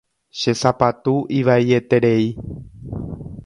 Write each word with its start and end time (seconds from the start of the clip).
Che 0.39 0.51
sapatu 0.61 1.13
ivaieterei. 1.39 2.25